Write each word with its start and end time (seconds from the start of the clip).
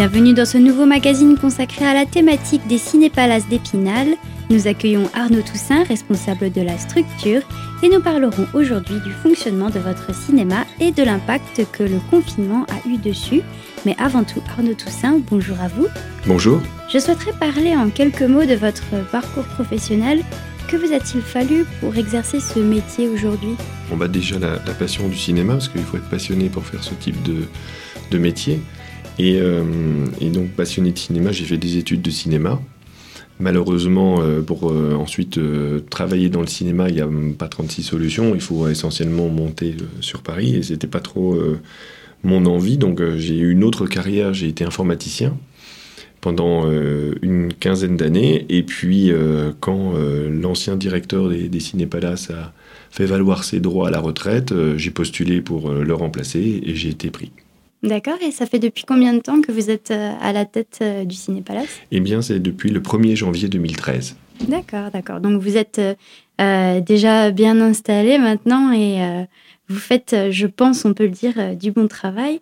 Bienvenue 0.00 0.32
dans 0.32 0.46
ce 0.46 0.56
nouveau 0.56 0.86
magazine 0.86 1.36
consacré 1.36 1.84
à 1.84 1.92
la 1.92 2.06
thématique 2.06 2.66
des 2.66 2.78
cinépalaces 2.78 3.46
d'Épinal. 3.48 4.08
Nous 4.48 4.66
accueillons 4.66 5.10
Arnaud 5.12 5.42
Toussaint, 5.42 5.84
responsable 5.84 6.50
de 6.50 6.62
la 6.62 6.78
structure, 6.78 7.42
et 7.82 7.90
nous 7.90 8.00
parlerons 8.00 8.46
aujourd'hui 8.54 8.98
du 9.04 9.12
fonctionnement 9.12 9.68
de 9.68 9.78
votre 9.78 10.14
cinéma 10.14 10.64
et 10.80 10.90
de 10.90 11.02
l'impact 11.02 11.66
que 11.70 11.82
le 11.82 11.98
confinement 12.10 12.64
a 12.70 12.88
eu 12.88 12.96
dessus. 12.96 13.42
Mais 13.84 13.94
avant 13.98 14.24
tout, 14.24 14.42
Arnaud 14.56 14.72
Toussaint, 14.72 15.20
bonjour 15.30 15.60
à 15.60 15.68
vous. 15.68 15.86
Bonjour. 16.26 16.62
Je 16.90 16.98
souhaiterais 16.98 17.34
parler 17.38 17.76
en 17.76 17.90
quelques 17.90 18.22
mots 18.22 18.46
de 18.46 18.54
votre 18.54 19.06
parcours 19.12 19.44
professionnel. 19.48 20.24
Que 20.66 20.78
vous 20.78 20.94
a-t-il 20.94 21.20
fallu 21.20 21.66
pour 21.80 21.94
exercer 21.96 22.40
ce 22.40 22.58
métier 22.58 23.06
aujourd'hui? 23.06 23.54
On 23.92 23.96
va 23.96 24.08
déjà 24.08 24.38
la, 24.38 24.56
passion 24.72 25.08
du 25.08 25.16
cinéma, 25.18 25.54
parce 25.54 25.68
qu'il 25.68 25.82
faut 25.82 25.98
être 25.98 26.08
passionné 26.08 26.48
pour 26.48 26.64
faire 26.64 26.82
ce 26.82 26.94
type 26.94 27.22
de, 27.22 28.18
métier. 28.18 28.62
Et, 29.20 29.38
euh, 29.38 29.62
et, 30.18 30.30
donc 30.30 30.48
passionné 30.52 30.92
de 30.92 30.98
cinéma, 30.98 31.30
j'ai 31.30 31.44
fait 31.44 31.58
des 31.58 31.76
études 31.76 32.00
de 32.00 32.10
cinéma. 32.10 32.58
Malheureusement, 33.38 34.22
euh, 34.22 34.40
pour 34.40 34.70
euh, 34.70 34.94
ensuite 34.94 35.38
travailler 35.90 36.30
dans 36.30 36.40
le 36.40 36.46
cinéma, 36.46 36.88
il 36.88 36.94
n'y 36.94 37.02
a 37.02 37.08
pas 37.38 37.48
36 37.48 37.82
solutions. 37.82 38.34
Il 38.34 38.40
faut 38.40 38.66
essentiellement 38.66 39.28
monter 39.28 39.76
sur 40.00 40.22
Paris 40.22 40.56
et 40.56 40.62
c'était 40.62 40.86
pas 40.86 41.00
trop 41.00 41.38
mon 42.22 42.46
envie. 42.46 42.78
Donc 42.78 43.02
j'ai 43.16 43.36
eu 43.36 43.50
une 43.50 43.62
autre 43.62 43.86
carrière. 43.86 44.32
J'ai 44.32 44.48
été 44.48 44.64
informaticien 44.64 45.36
pendant 46.22 46.70
une 47.20 47.52
quinzaine 47.52 47.98
d'années. 47.98 48.46
Et 48.48 48.62
puis 48.62 49.12
quand 49.60 49.94
l'ancien 50.30 50.76
directeur 50.76 51.28
des, 51.28 51.50
des 51.50 51.62
a 52.30 52.52
fait 52.90 53.06
valoir 53.06 53.44
ses 53.44 53.60
droits 53.60 53.88
à 53.88 53.90
la 53.90 54.00
retraite, 54.00 54.54
j'ai 54.76 54.90
postulé 54.90 55.42
pour 55.42 55.70
le 55.70 55.94
remplacer 55.94 56.62
et 56.64 56.74
j'ai 56.74 56.88
été 56.88 57.10
pris. 57.10 57.32
D'accord, 57.82 58.18
et 58.20 58.30
ça 58.30 58.44
fait 58.44 58.58
depuis 58.58 58.84
combien 58.86 59.14
de 59.14 59.20
temps 59.20 59.40
que 59.40 59.52
vous 59.52 59.70
êtes 59.70 59.90
euh, 59.90 60.12
à 60.20 60.32
la 60.34 60.44
tête 60.44 60.80
euh, 60.82 61.04
du 61.04 61.14
Ciné-Palace? 61.14 61.80
Eh 61.90 62.00
bien, 62.00 62.20
c'est 62.20 62.38
depuis 62.38 62.70
le 62.70 62.80
1er 62.80 63.16
janvier 63.16 63.48
2013. 63.48 64.16
D'accord, 64.48 64.90
d'accord. 64.90 65.20
Donc 65.20 65.40
vous 65.40 65.56
êtes 65.56 65.80
euh, 66.40 66.80
déjà 66.80 67.30
bien 67.30 67.58
installé 67.60 68.18
maintenant 68.18 68.72
et 68.72 69.26
vous 69.68 69.78
faites, 69.78 70.16
je 70.30 70.46
pense, 70.46 70.84
on 70.84 70.94
peut 70.94 71.04
le 71.04 71.10
dire, 71.10 71.56
du 71.56 71.72
bon 71.72 71.88
travail. 71.88 72.40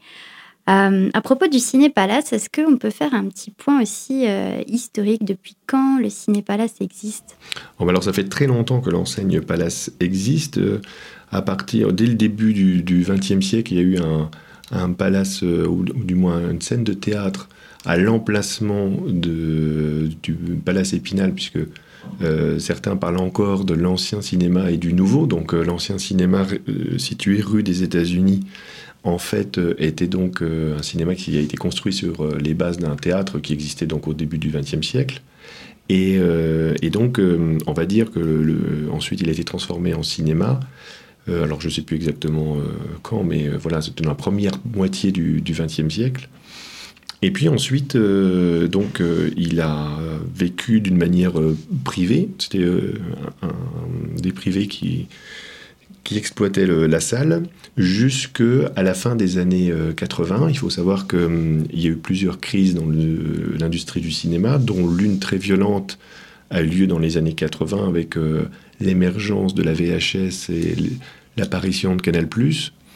à 0.66 1.20
propos 1.22 1.48
du 1.48 1.58
Ciné-Palace, 1.58 2.32
est-ce 2.32 2.48
qu'on 2.48 2.76
peut 2.76 2.90
faire 2.90 3.14
un 3.14 3.24
petit 3.24 3.50
point 3.50 3.82
aussi 3.82 4.26
historique 4.68 5.24
Depuis 5.24 5.56
quand 5.66 5.98
le 5.98 6.08
Ciné-Palace 6.08 6.76
existe? 6.80 7.36
Bah 7.80 7.86
Alors, 7.88 8.04
ça 8.04 8.12
fait 8.12 8.28
très 8.28 8.46
longtemps 8.46 8.80
que 8.80 8.90
l'enseigne 8.90 9.40
Palace 9.40 9.90
existe. 9.98 10.60
à 11.32 11.42
partir, 11.42 11.92
dès 11.92 12.06
le 12.06 12.14
début 12.14 12.54
du 12.54 13.04
XXe 13.08 13.44
siècle, 13.44 13.72
il 13.72 13.76
y 13.76 13.80
a 13.80 13.82
eu 13.82 13.98
un, 13.98 14.30
un 14.70 14.92
palace, 14.92 15.42
euh, 15.42 15.66
ou, 15.66 15.84
du 15.84 16.14
moins 16.14 16.50
une 16.50 16.60
scène 16.60 16.84
de 16.84 16.92
théâtre, 16.92 17.48
à 17.84 17.96
l'emplacement 17.96 18.90
du 19.06 20.10
palace 20.64 20.92
Épinal, 20.92 21.32
puisque 21.32 21.58
euh, 22.22 22.58
certains 22.58 22.96
parlent 22.96 23.18
encore 23.18 23.64
de 23.64 23.74
l'ancien 23.74 24.20
cinéma 24.20 24.70
et 24.70 24.76
du 24.76 24.92
nouveau. 24.92 25.26
Donc 25.26 25.54
euh, 25.54 25.62
l'ancien 25.62 25.98
cinéma 25.98 26.46
situé 26.98 27.40
rue 27.40 27.62
des 27.62 27.82
États-Unis, 27.82 28.40
en 29.04 29.18
fait, 29.18 29.60
était 29.78 30.08
donc 30.08 30.42
un 30.42 30.82
cinéma 30.82 31.14
qui 31.14 31.36
a 31.38 31.40
été 31.40 31.56
construit 31.56 31.92
sur 31.92 32.36
les 32.36 32.52
bases 32.52 32.78
d'un 32.78 32.96
théâtre 32.96 33.38
qui 33.38 33.52
existait 33.52 33.86
donc 33.86 34.08
au 34.08 34.12
début 34.12 34.38
du 34.38 34.50
XXe 34.50 34.86
siècle. 34.86 35.22
Et, 35.88 36.18
donc, 36.90 37.20
on 37.66 37.72
va 37.72 37.86
dire 37.86 38.10
que 38.10 38.90
ensuite, 38.90 39.20
il 39.20 39.28
a 39.28 39.32
été 39.32 39.44
transformé 39.44 39.94
en 39.94 40.02
cinéma. 40.02 40.60
Euh, 41.28 41.44
alors 41.44 41.60
je 41.60 41.68
ne 41.68 41.72
sais 41.72 41.82
plus 41.82 41.96
exactement 41.96 42.56
euh, 42.56 42.60
quand, 43.02 43.22
mais 43.22 43.48
euh, 43.48 43.56
voilà, 43.60 43.80
c'était 43.80 44.02
dans 44.02 44.10
la 44.10 44.14
première 44.14 44.52
moitié 44.74 45.12
du 45.12 45.42
XXe 45.44 45.92
siècle. 45.92 46.28
Et 47.20 47.32
puis 47.32 47.48
ensuite, 47.48 47.96
donc, 47.96 49.02
il 49.36 49.60
a 49.60 49.98
vécu 50.36 50.80
d'une 50.80 50.96
manière 50.96 51.32
privée. 51.82 52.28
C'était 52.38 52.64
des 54.16 54.30
privés 54.30 54.68
qui, 54.68 55.08
exploitaient 56.14 56.64
la 56.64 57.00
salle 57.00 57.42
jusqu'à 57.76 58.70
la 58.80 58.94
fin 58.94 59.16
des 59.16 59.38
années 59.38 59.74
80. 59.96 60.46
Il 60.48 60.58
faut 60.58 60.70
savoir 60.70 61.08
qu'il 61.08 61.18
hum, 61.18 61.64
y 61.72 61.88
a 61.88 61.90
eu 61.90 61.96
plusieurs 61.96 62.38
crises 62.38 62.76
dans 62.76 62.86
l'industrie 63.58 64.00
du 64.00 64.12
cinéma, 64.12 64.58
dont 64.58 64.88
l'une 64.88 65.18
très 65.18 65.38
violente 65.38 65.98
a 66.50 66.62
eu 66.62 66.66
lieu 66.66 66.86
dans 66.86 67.00
les 67.00 67.16
années 67.16 67.34
80 67.34 67.88
avec 67.88 68.14
l'émergence 68.78 69.56
de 69.56 69.64
la 69.64 69.72
VHS 69.72 70.50
et 70.50 70.76
l'apparition 71.38 71.96
de 71.96 72.02
Canal+. 72.02 72.28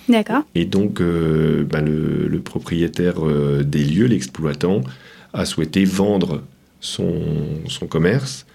D'accord. 0.09 0.43
Et 0.55 0.65
donc, 0.65 1.01
euh, 1.01 1.65
ben, 1.65 1.85
le, 1.85 2.41
propriétaire 2.41 3.27
euh, 3.27 3.63
des 3.63 3.85
lieux, 3.85 4.07
l'exploitant, 4.07 4.83
a 5.33 5.45
souhaité 5.45 5.85
vendre 5.85 6.43
son, 6.81 7.23
son, 7.69 7.87
commerce. 7.87 8.47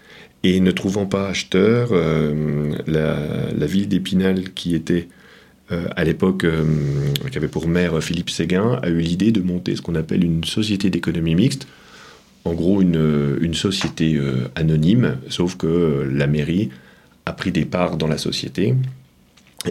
Et 0.44 0.60
ne 0.60 0.72
trouvant 0.72 1.06
pas 1.06 1.30
acheteur, 1.30 1.90
euh, 1.92 2.76
la, 2.86 3.66
ville 3.66 3.88
d'Épinal, 3.88 4.52
qui 4.54 4.76
était 4.76 5.08
à 5.70 6.06
l'époque, 6.06 6.46
qui 7.30 7.38
avait 7.38 7.50
pour 7.50 7.68
maire 7.68 8.02
Philippe 8.02 8.30
Séguin, 8.30 8.80
a 8.82 8.88
eu 8.88 9.00
l'idée 9.00 9.34
de 9.34 9.42
monter 9.42 9.76
ce 9.76 9.82
qu'on 9.82 9.96
appelle 9.96 10.24
une 10.24 10.46
société 10.46 10.90
d'économie 10.90 11.36
mixte. 11.36 11.68
En 12.46 12.54
gros, 12.54 12.82
une, 12.82 13.38
une 13.42 13.54
société 13.54 14.18
anonyme, 14.56 15.18
sauf 15.28 15.58
que 15.58 16.10
la 16.10 16.26
mairie 16.26 16.70
a 17.26 17.34
pris 17.34 17.52
des 17.52 17.66
parts 17.66 17.98
dans 17.98 18.08
la 18.08 18.18
société 18.18 18.76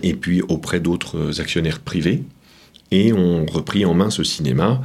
et 0.03 0.15
puis 0.15 0.43
auprès 0.43 0.81
d'autres 0.81 1.41
actionnaires 1.41 1.81
privés, 1.81 2.23
et 2.91 3.13
ont 3.13 3.47
repris 3.47 3.85
en 3.85 3.95
main 3.95 4.11
ce 4.11 4.23
cinéma 4.23 4.83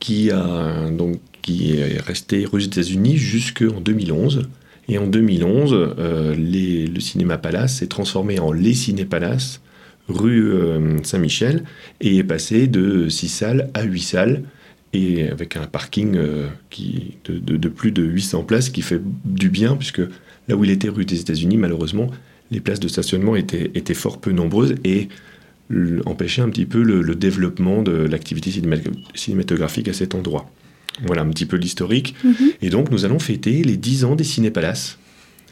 qui, 0.00 0.30
a, 0.30 0.90
donc, 0.90 1.18
qui 1.42 1.76
est 1.76 2.00
resté 2.00 2.46
aux 2.52 2.58
États-Unis 2.58 3.16
jusqu'en 3.16 3.80
2011. 3.80 4.48
Et 4.88 4.98
en 4.98 5.06
2011, 5.06 5.72
euh, 5.74 6.34
le 6.34 7.00
cinéma 7.00 7.36
Palace 7.36 7.76
s'est 7.76 7.88
transformé 7.88 8.38
en 8.38 8.52
Les 8.52 8.74
Ciné 8.74 9.04
Palace, 9.04 9.60
rue 10.08 10.50
euh, 10.50 11.02
Saint-Michel, 11.02 11.64
et 12.00 12.16
est 12.18 12.24
passé 12.24 12.66
de 12.66 13.08
6 13.08 13.28
salles 13.28 13.70
à 13.74 13.82
8 13.82 14.00
salles, 14.00 14.42
et 14.94 15.28
avec 15.28 15.56
un 15.56 15.66
parking 15.66 16.16
euh, 16.16 16.46
qui, 16.70 17.18
de, 17.26 17.38
de, 17.38 17.68
plus 17.68 17.92
de 17.92 18.02
800 18.02 18.44
places 18.44 18.70
qui 18.70 18.80
fait 18.80 19.00
du 19.24 19.50
bien, 19.50 19.76
puisque 19.76 20.00
là 20.48 20.56
où 20.56 20.64
il 20.64 20.70
était 20.70 20.88
rue 20.88 21.04
des 21.04 21.20
États-Unis, 21.20 21.58
malheureusement, 21.58 22.10
les 22.50 22.60
places 22.60 22.80
de 22.80 22.88
stationnement 22.88 23.36
étaient, 23.36 23.70
étaient 23.74 23.94
fort 23.94 24.20
peu 24.20 24.32
nombreuses 24.32 24.74
et 24.84 25.08
empêchaient 26.06 26.42
un 26.42 26.48
petit 26.48 26.66
peu 26.66 26.82
le, 26.82 27.14
développement 27.14 27.82
de 27.82 27.92
l'activité 27.92 28.50
cinématographique 29.14 29.88
à 29.88 29.92
cet 29.92 30.14
endroit. 30.14 30.50
Voilà 31.06 31.22
un 31.22 31.28
petit 31.28 31.46
peu 31.46 31.56
l'historique. 31.56 32.14
Mhm. 32.24 32.34
Et 32.62 32.70
donc, 32.70 32.90
nous 32.90 33.04
allons 33.04 33.18
fêter 33.18 33.62
les 33.62 33.76
10 33.76 34.04
ans 34.04 34.16
des 34.16 34.24
Cinépalaces 34.24 34.98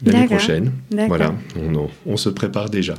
l'année 0.05 0.25
prochaine. 0.25 0.71
Voilà, 1.07 1.35
on, 1.55 1.87
on, 2.05 2.17
se 2.17 2.29
prépare 2.29 2.69
déjà. 2.69 2.95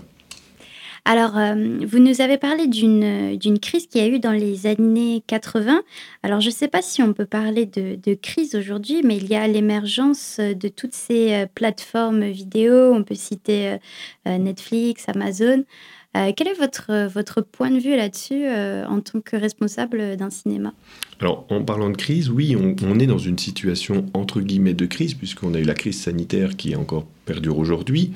Alors, 1.11 1.39
euh, 1.39 1.55
vous 1.87 2.01
nous 2.01 2.21
avez 2.21 2.37
parlé 2.37 2.67
d'une 2.67 3.59
crise 3.63 3.87
qu'il 3.87 4.03
y 4.03 4.05
a 4.05 4.09
eu 4.09 4.19
dans 4.19 4.33
les 4.33 4.67
années 4.67 5.23
80. 5.27 5.81
Alors, 6.23 6.43
je 6.43 6.49
ne 6.49 6.53
sais 6.53 6.69
pas 6.69 6.83
si 6.83 7.03
on 7.03 7.15
peut 7.15 7.25
parler 7.25 7.65
de, 7.65 8.15
crise 8.15 8.55
aujourd'hui, 8.55 9.01
mais 9.03 9.17
il 9.17 9.27
y 9.27 9.35
a 9.35 9.49
l'émergence 9.49 10.39
de 10.39 10.69
toutes 10.69 10.93
ces 10.93 11.33
euh, 11.33 11.47
plateformes 11.47 12.25
vidéo. 12.25 12.93
On 12.93 13.05
peut 13.05 13.15
citer 13.15 13.79
euh, 14.27 14.37
Netflix, 14.37 15.09
Amazon. 15.09 15.65
quel 16.13 16.47
est 16.47 16.59
votre, 16.59 17.07
votre 17.07 17.41
point 17.41 17.71
de 17.71 17.79
vue 17.79 17.97
là-dessus 17.97 18.47
en 18.47 19.01
tant 19.01 19.23
que 19.23 19.37
responsable 19.37 20.17
d'un 20.17 20.29
cinéma? 20.29 20.75
Alors, 21.21 21.47
en 21.49 21.63
parlant 21.63 21.89
de 21.89 21.97
crise, 21.97 22.29
oui, 22.29 22.55
on, 22.55 22.77
on, 22.87 22.99
est 22.99 23.07
dans 23.07 23.17
une 23.17 23.39
situation 23.39 24.05
entre 24.13 24.43
guillemets 24.43 24.75
de 24.75 24.85
crise, 24.85 25.15
puisqu'on 25.15 25.55
a 25.55 25.59
eu 25.59 25.65
la 25.65 25.75
crise 25.75 26.03
sanitaire 26.03 26.55
qui 26.57 26.73
est 26.73 26.77
encore 26.77 27.07
perdure 27.25 27.59
aujourd'hui 27.59 28.13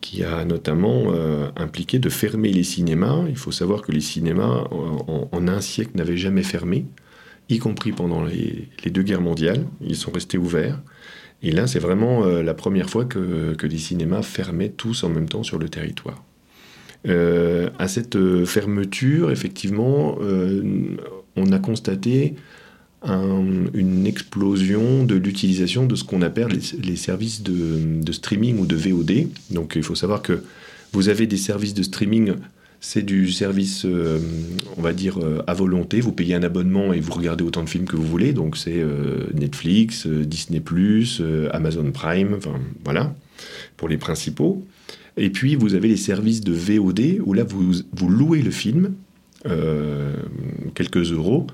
qui 0.00 0.22
a 0.22 0.44
notamment 0.44 1.06
euh, 1.08 1.48
impliqué 1.56 1.98
de 1.98 2.08
fermer 2.08 2.52
les 2.52 2.62
cinémas. 2.62 3.24
Il 3.28 3.36
faut 3.36 3.52
savoir 3.52 3.82
que 3.82 3.92
les 3.92 4.00
cinémas, 4.00 4.64
en, 4.70 5.48
un 5.48 5.60
siècle, 5.60 5.92
n'avaient 5.94 6.16
jamais 6.16 6.42
fermé, 6.42 6.86
y 7.48 7.58
compris 7.58 7.92
pendant 7.92 8.22
les, 8.22 8.68
deux 8.86 9.02
guerres 9.02 9.20
mondiales. 9.20 9.66
Ils 9.80 9.96
sont 9.96 10.10
restés 10.10 10.38
ouverts. 10.38 10.80
Et 11.42 11.52
là, 11.52 11.66
c'est 11.66 11.78
vraiment 11.78 12.24
euh, 12.24 12.42
la 12.42 12.54
première 12.54 12.90
fois 12.90 13.04
que, 13.04 13.56
les 13.60 13.78
cinémas 13.78 14.22
fermaient 14.22 14.70
tous 14.70 15.04
en 15.04 15.08
même 15.08 15.28
temps 15.28 15.42
sur 15.42 15.58
le 15.58 15.68
territoire. 15.68 16.22
Euh, 17.06 17.70
à 17.78 17.86
cette 17.86 18.44
fermeture, 18.44 19.30
effectivement, 19.30 20.18
on 21.36 21.52
a 21.52 21.58
constaté 21.58 22.34
une 23.04 24.06
explosion 24.06 25.04
de 25.04 25.14
l'utilisation 25.14 25.86
de 25.86 25.94
ce 25.94 26.04
qu'on 26.04 26.22
appelle 26.22 26.58
les, 26.82 26.96
services 26.96 27.42
de, 27.42 28.12
streaming 28.12 28.58
ou 28.58 28.66
de 28.66 28.76
VOD. 28.76 29.28
Donc 29.50 29.74
il 29.76 29.82
faut 29.82 29.94
savoir 29.94 30.22
que 30.22 30.42
vous 30.92 31.08
avez 31.08 31.26
des 31.26 31.36
services 31.36 31.74
de 31.74 31.82
streaming, 31.82 32.34
c'est 32.80 33.02
du 33.02 33.30
service, 33.30 33.84
euh, 33.84 34.18
on 34.76 34.82
va 34.82 34.92
dire, 34.92 35.18
euh, 35.18 35.42
à 35.46 35.54
volonté. 35.54 36.00
Vous 36.00 36.12
payez 36.12 36.34
un 36.34 36.42
abonnement 36.42 36.92
et 36.92 37.00
vous 37.00 37.12
regardez 37.12 37.44
autant 37.44 37.62
de 37.62 37.68
films 37.68 37.86
que 37.86 37.96
vous 37.96 38.06
voulez. 38.06 38.32
Donc 38.32 38.56
c'est 38.56 38.78
euh, 38.78 39.26
Netflix, 39.34 40.06
Disney⁇ 40.06 40.60
Amazon 41.52 41.90
Prime, 41.92 42.34
enfin 42.36 42.58
voilà, 42.84 43.14
pour 43.76 43.88
les 43.88 43.98
principaux. 43.98 44.64
Et 45.16 45.30
puis 45.30 45.56
vous 45.56 45.74
avez 45.74 45.88
les 45.88 45.96
services 45.96 46.40
de 46.40 46.52
VOD 46.52 47.20
où 47.24 47.32
là 47.32 47.44
vous, 47.44 47.72
vous 47.92 48.08
louez 48.08 48.42
le 48.42 48.52
film 48.52 48.94
quelques 50.74 51.12
euros, 51.12 51.46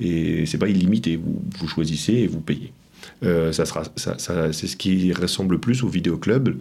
et 0.00 0.46
c'est 0.46 0.58
pas 0.58 0.68
illimité. 0.68 1.18
Vous, 1.58 1.68
choisissez 1.68 2.14
et 2.14 2.26
vous 2.26 2.40
payez. 2.40 2.72
sera, 3.22 3.84
ça, 3.96 4.18
ça, 4.18 4.52
c'est 4.52 4.66
ce 4.66 4.76
qui 4.76 5.12
ressemble 5.12 5.58
plus 5.58 5.82
au 5.82 5.88
vidéoclub, 5.88 6.56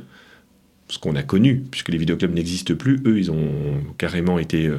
ce 0.89 0.99
qu'on 0.99 1.15
a 1.15 1.23
connu, 1.23 1.63
puisque 1.71 1.89
les 1.89 1.97
vidéoclubs 1.97 2.33
n'existent 2.33 2.75
plus. 2.75 3.01
Eux, 3.05 3.17
ils 3.17 3.31
ont 3.31 3.81
carrément 3.97 4.39
été 4.39 4.71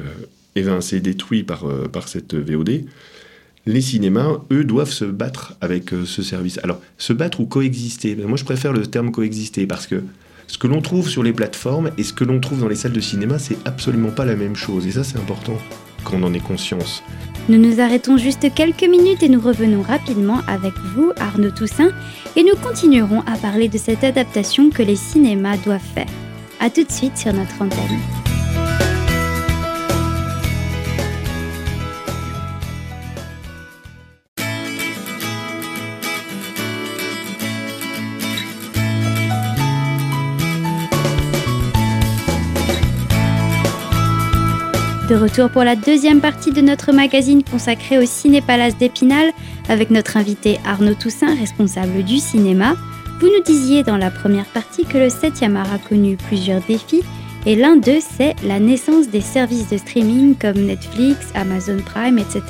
évincés, 0.55 0.99
détruits 0.99 1.43
par, 1.43 1.65
par 1.91 2.07
cette 2.07 2.33
VOD 2.33 2.85
les 3.65 3.81
cinémas, 3.81 4.39
eux, 4.51 4.63
doivent 4.63 4.91
se 4.91 5.05
battre 5.05 5.55
avec 5.61 5.93
euh, 5.93 6.05
ce 6.05 6.23
service. 6.23 6.59
Alors, 6.63 6.81
se 6.97 7.13
battre 7.13 7.39
ou 7.39 7.45
coexister, 7.45 8.15
ben, 8.15 8.27
moi 8.27 8.37
je 8.37 8.43
préfère 8.43 8.73
le 8.73 8.85
terme 8.85 9.11
coexister 9.11 9.67
parce 9.67 9.87
que 9.87 10.03
ce 10.47 10.57
que 10.57 10.67
l'on 10.67 10.81
trouve 10.81 11.07
sur 11.07 11.23
les 11.23 11.33
plateformes 11.33 11.91
et 11.97 12.03
ce 12.03 12.13
que 12.13 12.23
l'on 12.23 12.39
trouve 12.39 12.61
dans 12.61 12.67
les 12.67 12.75
salles 12.75 12.93
de 12.93 12.99
cinéma, 12.99 13.37
c'est 13.37 13.57
absolument 13.65 14.09
pas 14.09 14.25
la 14.25 14.35
même 14.35 14.55
chose. 14.55 14.87
Et 14.87 14.91
ça, 14.91 15.03
c'est 15.03 15.17
important 15.17 15.57
qu'on 16.03 16.23
en 16.23 16.33
ait 16.33 16.39
conscience. 16.39 17.03
Nous 17.49 17.57
nous 17.57 17.79
arrêtons 17.79 18.17
juste 18.17 18.53
quelques 18.53 18.83
minutes 18.83 19.23
et 19.23 19.29
nous 19.29 19.41
revenons 19.41 19.81
rapidement 19.81 20.41
avec 20.47 20.73
vous, 20.93 21.11
Arnaud 21.19 21.51
Toussaint, 21.51 21.91
et 22.35 22.43
nous 22.43 22.55
continuerons 22.61 23.21
à 23.21 23.37
parler 23.37 23.69
de 23.69 23.77
cette 23.77 24.03
adaptation 24.03 24.69
que 24.69 24.83
les 24.83 24.95
cinémas 24.95 25.57
doivent 25.57 25.81
faire. 25.95 26.05
A 26.59 26.69
tout 26.69 26.83
de 26.83 26.91
suite 26.91 27.17
sur 27.17 27.33
notre 27.33 27.61
antenne. 27.61 28.28
De 45.09 45.15
retour 45.15 45.49
pour 45.49 45.63
la 45.63 45.75
deuxième 45.75 46.21
partie 46.21 46.51
de 46.51 46.61
notre 46.61 46.91
magazine 46.91 47.41
consacré 47.43 47.97
au 47.97 48.05
Ciné-Palace 48.05 48.77
d'Épinal 48.77 49.31
avec 49.67 49.89
notre 49.89 50.17
invité 50.17 50.59
Arnaud 50.67 50.93
Toussaint, 50.93 51.33
responsable 51.33 52.03
du 52.03 52.19
cinéma. 52.19 52.75
Vous 53.19 53.25
nous 53.25 53.41
disiez 53.43 53.81
dans 53.81 53.97
la 53.97 54.11
première 54.11 54.45
partie 54.45 54.85
que 54.85 54.99
le 54.99 55.07
7e 55.07 55.55
art 55.55 55.73
a 55.73 55.79
connu 55.79 56.15
plusieurs 56.15 56.61
défis 56.61 57.01
et 57.47 57.55
l'un 57.55 57.75
d'eux 57.75 58.01
c'est 58.17 58.35
la 58.43 58.59
naissance 58.59 59.09
des 59.09 59.21
services 59.21 59.67
de 59.69 59.77
streaming 59.77 60.35
comme 60.35 60.63
Netflix, 60.63 61.29
Amazon 61.33 61.77
Prime, 61.83 62.19
etc. 62.19 62.43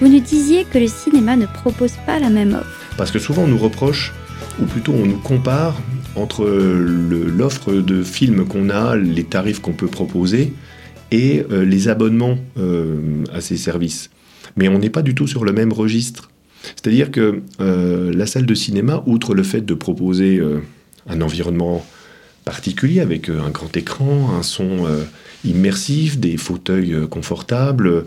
Vous 0.00 0.08
nous 0.08 0.18
disiez 0.18 0.64
que 0.64 0.78
le 0.78 0.88
cinéma 0.88 1.36
ne 1.36 1.46
propose 1.46 1.92
pas 2.04 2.18
la 2.18 2.30
même 2.30 2.54
offre. 2.54 2.96
Parce 2.96 3.12
que 3.12 3.20
souvent 3.20 3.42
on 3.42 3.46
nous 3.46 3.58
reproche, 3.58 4.12
ou 4.60 4.64
plutôt 4.64 4.92
on 4.92 5.06
nous 5.06 5.18
compare 5.18 5.76
entre 6.16 6.46
l'offre 6.46 7.74
de 7.74 8.02
films 8.02 8.44
qu'on 8.44 8.70
a, 8.70 8.96
les 8.96 9.22
tarifs 9.22 9.60
qu'on 9.60 9.72
peut 9.72 9.86
proposer, 9.86 10.52
et 11.10 11.44
euh, 11.50 11.64
les 11.64 11.88
abonnements 11.88 12.38
euh, 12.58 13.24
à 13.32 13.40
ces 13.40 13.56
services. 13.56 14.10
Mais 14.56 14.68
on 14.68 14.78
n'est 14.78 14.90
pas 14.90 15.02
du 15.02 15.14
tout 15.14 15.26
sur 15.26 15.44
le 15.44 15.52
même 15.52 15.72
registre. 15.72 16.30
C'est-à-dire 16.62 17.10
que 17.10 17.42
euh, 17.60 18.12
la 18.12 18.26
salle 18.26 18.46
de 18.46 18.54
cinéma, 18.54 19.02
outre 19.06 19.34
le 19.34 19.42
fait 19.42 19.60
de 19.60 19.74
proposer 19.74 20.42
un 21.08 21.20
environnement 21.20 21.86
particulier 22.44 23.00
avec 23.00 23.28
un 23.28 23.50
grand 23.50 23.76
écran, 23.76 24.34
un 24.36 24.42
son 24.42 24.86
immersif, 25.44 26.18
des 26.18 26.36
fauteuils 26.36 26.96
confortables, 27.08 28.04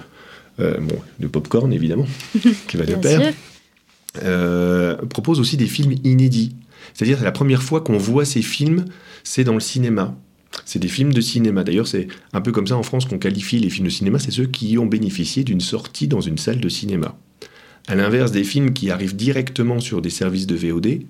bon, 0.58 1.00
de 1.20 1.28
pop-corn 1.28 1.72
évidemment, 1.72 2.08
qui 2.68 2.78
va 2.78 2.86
de 2.86 2.96
pair, 2.96 3.34
propose 5.10 5.40
aussi 5.40 5.56
des 5.56 5.68
films 5.68 5.96
inédits. 6.04 6.56
C'est-à-dire 6.94 7.24
la 7.24 7.32
première 7.32 7.64
fois 7.64 7.82
qu'on 7.82 7.98
voit 7.98 8.26
ces 8.26 8.42
films, 8.42 8.86
c'est 9.24 9.44
dans 9.44 9.54
le 9.54 9.60
cinéma. 9.60 10.16
C'est 10.66 10.80
des 10.80 10.88
films 10.88 11.14
de 11.14 11.22
cinéma. 11.22 11.64
D'ailleurs, 11.64 11.88
c'est 11.88 12.08
un 12.34 12.42
peu 12.42 12.52
comme 12.52 12.68
ça 12.68 12.78
en 12.78 12.84
France 12.84 13.06
qu'on 13.06 13.20
qualifie 13.20 13.60
les 13.60 13.70
films 13.70 13.88
de 13.88 13.92
cinéma, 13.92 14.20
c'est 14.20 14.32
ceux 14.32 14.46
qui 14.46 14.78
ont 14.78 14.86
bénéficié 14.86 15.44
d'une 15.44 15.62
sortie 15.62 16.08
dans 16.08 16.22
une 16.22 16.38
salle 16.38 16.60
de 16.60 16.70
cinéma. 16.70 17.18
À 17.88 17.96
l'inverse 17.96 18.32
des 18.32 18.44
films 18.44 18.74
qui 18.74 18.92
arrivent 18.92 19.16
directement 19.16 19.80
sur 19.80 20.02
des 20.02 20.10
services 20.10 20.48
de 20.48 20.56
VOD, 20.56 21.02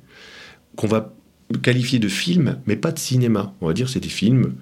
qu'on 0.76 0.88
va 0.88 1.14
qualifier 1.62 2.00
de 2.00 2.08
films, 2.08 2.58
mais 2.68 2.76
pas 2.76 2.92
de 2.92 3.00
cinéma. 3.00 3.54
On 3.62 3.68
va 3.68 3.74
dire 3.74 3.90
c'est 3.90 4.00
des 4.00 4.10
films 4.10 4.56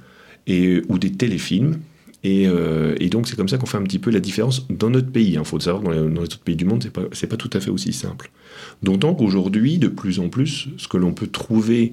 et, 0.47 0.81
ou 0.89 0.97
des 0.97 1.11
téléfilms. 1.11 1.79
Et, 2.23 2.47
euh, 2.47 2.95
donc 3.09 3.27
c'est 3.27 3.35
comme 3.35 3.49
ça 3.49 3.57
qu'on 3.57 3.67
fait 3.67 3.77
un 3.77 3.83
petit 3.83 3.99
peu 3.99 4.09
la 4.09 4.19
différence 4.19 4.67
dans 4.69 4.89
notre 4.89 5.11
pays. 5.11 5.33
Il 5.33 5.45
faut 5.45 5.57
le 5.57 5.61
savoir, 5.61 5.83
dans 5.83 5.91
les, 5.91 6.19
autres 6.19 6.39
pays 6.39 6.55
du 6.55 6.65
monde, 6.65 6.81
c'est 6.83 6.91
pas, 6.91 7.03
pas 7.03 7.37
tout 7.37 7.49
à 7.53 7.59
fait 7.59 7.69
aussi 7.69 7.93
simple. 7.93 8.31
D'autant 8.81 9.13
qu'aujourd'hui, 9.13 9.77
de 9.77 9.87
plus 9.87 10.19
en 10.19 10.29
plus, 10.29 10.69
ce 10.77 10.87
que 10.87 10.97
l'on 10.97 11.13
peut 11.13 11.27
trouver 11.27 11.91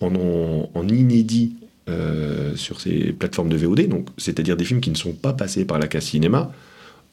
en 0.00 0.88
inédit 0.88 1.54
euh, 1.88 2.54
sur 2.54 2.80
ces 2.80 3.12
plateformes 3.12 3.48
de 3.48 3.56
VOD, 3.56 3.88
c'est-à-dire 4.16 4.56
des 4.56 4.64
films 4.64 4.80
qui 4.80 4.90
ne 4.90 4.96
sont 4.96 5.12
pas 5.12 5.32
passés 5.32 5.64
par 5.64 5.78
la 5.78 5.88
case 5.88 6.04
cinéma, 6.04 6.52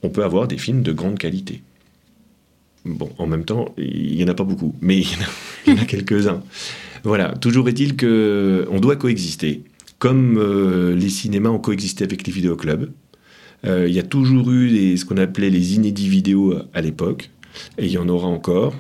on 0.04 0.10
peut 0.10 0.24
avoir 0.24 0.48
des 0.48 0.58
films 0.58 0.84
de 0.84 0.92
grande 0.92 1.18
qualité. 1.18 1.64
Bon, 2.86 3.10
en 3.18 3.26
même 3.26 3.46
temps, 3.46 3.74
il 3.78 4.16
n'y 4.16 4.24
en 4.24 4.28
a 4.28 4.34
pas 4.34 4.44
beaucoup, 4.44 4.76
mais 4.82 5.00
il 5.00 5.08
y 5.08 5.74
en 5.74 5.82
a, 5.82 5.86
quelques-uns. 5.86 6.44
Voilà, 7.04 7.30
toujours 7.30 7.68
est-il 7.68 7.98
qu'on 7.98 8.80
doit 8.80 8.96
coexister, 8.96 9.64
comme 9.98 10.38
euh, 10.38 10.96
les 10.96 11.10
cinémas 11.10 11.50
ont 11.50 11.60
coexisté 11.60 12.04
avec 12.04 12.28
les 12.28 12.32
vidéoclubs. 12.32 12.92
Euh, 13.66 13.88
il 13.88 13.94
y 13.94 14.00
a 14.00 14.04
toujours 14.04 14.52
eu 14.52 14.96
ce 14.98 15.04
qu'on 15.04 15.18
appelait 15.18 15.50
les 15.50 15.76
inédits 15.76 16.10
vidéos 16.10 16.56
à 16.74 16.82
l'époque, 16.82 17.32
et 17.78 17.86
il 17.86 17.92
y 17.92 17.98
en 17.98 18.08
aura 18.08 18.28
encore. 18.28 18.76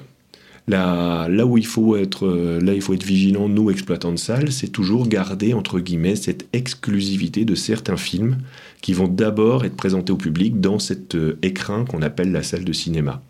Là, 0.69 1.45
où 1.47 1.57
il 1.57 1.65
faut 1.65 1.97
être, 1.97 2.27
euh, 2.27 2.59
là 2.61 2.75
il 2.75 2.83
être 2.93 3.03
vigilant, 3.03 3.49
nous 3.49 3.71
exploitants 3.71 4.11
de 4.11 4.17
salles, 4.17 4.51
c'est 4.51 4.67
toujours 4.67 5.07
garder 5.07 5.55
entre 5.55 5.79
guillemets 5.79 6.15
cette 6.15 6.47
exclusivité 6.53 7.43
de 7.43 7.55
certains 7.55 7.97
films 7.97 8.37
qui 8.81 8.93
vont 8.93 9.07
d'abord 9.07 9.65
être 9.65 9.75
présentés 9.75 10.11
au 10.11 10.17
public 10.17 10.61
dans 10.61 10.77
cet 10.77 11.15
euh, 11.15 11.39
écrin 11.41 11.85
qu'on 11.85 12.03
appelle 12.03 12.31
la 12.31 12.43
salle 12.43 12.65
de 12.65 12.73
cinéma. 12.73 13.23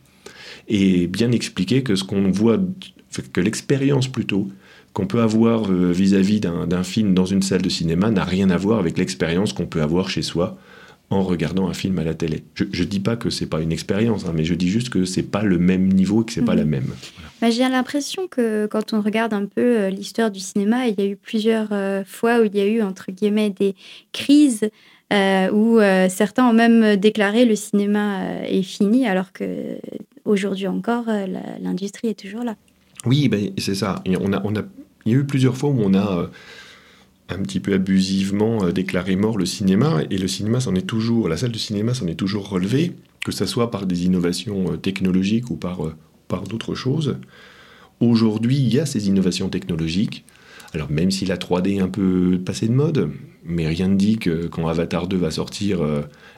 Et 0.68 1.07
bien 1.07 1.31
expliquer 1.31 1.81
que 1.81 1.95
ce 1.95 2.03
qu'on 2.03 2.30
voit, 2.30 2.59
que 3.31 3.39
l'expérience 3.39 4.09
plutôt 4.09 4.50
qu'on 4.91 5.07
peut 5.07 5.21
avoir 5.21 5.71
euh, 5.71 5.94
vis-à-vis 5.94 6.41
d'un 6.41 6.83
film 6.83 7.13
dans 7.13 7.25
une 7.25 7.41
salle 7.41 7.62
de 7.62 7.69
cinéma 7.69 8.12
n'a 8.12 8.25
rien 8.25 8.50
à 8.50 8.57
voir 8.57 8.80
avec 8.80 8.97
l'expérience 8.97 9.53
qu'on 9.53 9.65
peut 9.65 9.81
avoir 9.81 10.09
chez 10.09 10.24
soi 10.24 10.57
en 11.11 11.23
regardant 11.23 11.67
un 11.67 11.73
film 11.73 11.97
à 12.00 12.03
la 12.03 12.13
télé. 12.13 12.44
Je 12.56 12.63
ne 12.65 12.88
dis 12.88 13.00
pas 13.00 13.15
que 13.15 13.29
c'est 13.29 13.47
pas 13.47 13.61
une 13.61 13.71
expérience, 13.71 14.25
hein, 14.25 14.31
mais 14.35 14.44
je 14.44 14.53
dis 14.53 14.69
juste 14.69 14.89
que 14.89 15.06
c'est 15.06 15.23
pas 15.23 15.44
le 15.44 15.57
même 15.57 15.88
niveau 15.91 16.21
et 16.21 16.25
que 16.25 16.33
c'est 16.33 16.44
pas 16.44 16.56
la 16.56 16.65
mhm. 16.65 16.69
même. 16.69 16.88
Bah, 17.41 17.50
j'ai 17.50 17.67
l'impression 17.67 18.27
que 18.27 18.67
quand 18.67 18.94
on 18.94 19.01
regarde 19.01 19.33
un 19.33 19.45
peu 19.45 19.61
euh, 19.79 19.89
l'histoire 19.89 20.29
du 20.29 20.39
cinéma, 20.39 20.88
il 20.88 21.00
y 21.00 21.01
a 21.01 21.06
eu 21.06 21.15
plusieurs 21.15 21.69
euh, 21.71 22.03
fois 22.06 22.41
où 22.41 22.44
il 22.44 22.56
y 22.56 22.59
a 22.59 22.65
eu 22.65 22.81
entre 22.81 23.12
guillemets 23.12 23.50
des 23.50 23.75
crises 24.12 24.69
euh, 25.12 25.50
où 25.51 25.79
certains 26.07 26.48
ont 26.48 26.53
même 26.53 26.95
déclaré 26.95 27.45
le 27.45 27.55
cinéma 27.55 28.43
est 28.43 28.62
fini, 28.62 29.07
alors 29.07 29.34
que 29.34 29.79
aujourd'hui 30.24 30.67
encore 30.67 31.05
l'industrie 31.60 32.10
est 32.10 32.19
toujours 32.19 32.43
là. 32.43 32.55
Oui, 33.07 33.27
ben, 33.27 33.50
c'est 33.57 33.74
ça. 33.74 34.03
on 34.05 34.34
a, 34.34 34.41
on 34.43 34.55
a, 34.55 34.62
il 35.05 35.13
y 35.13 35.15
a 35.15 35.17
eu 35.17 35.24
plusieurs 35.24 35.57
fois 35.57 35.72
où 35.72 35.81
on 35.81 35.95
a 35.95 36.29
un 37.29 37.38
petit 37.39 37.59
peu 37.59 37.74
abusivement 37.74 38.63
euh, 38.63 38.71
déclaré 38.71 39.15
mort 39.15 39.38
le 39.38 39.45
cinéma, 39.45 40.01
et 40.09 40.17
le 40.17 40.27
cinéma 40.27 40.59
s'en 40.59 40.75
est 40.75 40.88
toujours, 40.88 41.29
la 41.29 41.38
salle 41.38 41.51
de 41.51 41.57
cinéma 41.57 41.93
s'en 41.93 42.07
est 42.07 42.15
toujours 42.15 42.50
relevée, 42.50 42.93
que 43.24 43.31
ce 43.31 43.45
soit 43.45 43.71
par 43.71 43.86
des 43.86 44.05
innovations 44.05 44.74
euh, 44.74 44.77
technologiques 44.77 45.50
ou 45.50 45.55
par, 45.55 45.86
euh, 45.86 45.95
par 46.27 46.43
d'autres 46.43 46.75
choses. 46.75 47.17
Aujourd'hui, 48.00 48.57
il 48.57 48.74
y 48.74 48.79
a 48.79 48.86
ces 48.86 49.07
innovations 49.07 49.50
technologiques. 49.50 50.25
Alors 50.74 50.91
même 50.91 51.12
si 51.12 51.25
la 51.25 51.38
3D 51.38 51.77
est 51.77 51.79
un 51.79 51.88
peu 51.88 52.39
passée 52.43 52.67
de 52.67 52.74
mode, 52.74 53.12
mais 53.43 53.67
rien 53.67 53.88
ne 53.88 53.95
dit 53.95 54.17
que 54.17 54.48
quand 54.48 54.67
Avatar 54.67 55.07
2 55.07 55.17
va 55.17 55.31
sortir, 55.31 55.79